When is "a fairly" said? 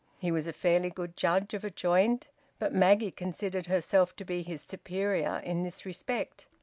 0.47-0.89